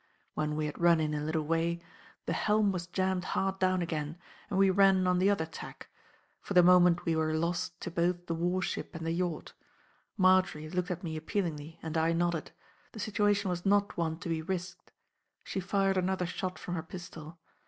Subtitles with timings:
[0.33, 1.79] When we had run in a little way
[2.25, 4.17] the helm was jammed hard down again,
[4.49, 5.89] and we ran on the other tack;
[6.41, 9.53] for the moment we were lost to both the war ship and the yacht.
[10.17, 12.49] Marjory looked at me appealingly and I nodded;
[12.93, 14.89] the situation was not one to be risked.
[15.43, 17.37] She fired another shot from her pistol.